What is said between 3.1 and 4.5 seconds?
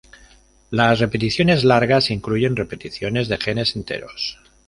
de genes enteros.